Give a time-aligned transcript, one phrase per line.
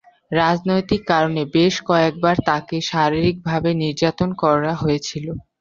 [0.31, 5.25] রাজনৈতিক কারণে বেশ কয়েকবার তাকে শারীরিক ভাবে নির্যাতন করা হয়েছিল।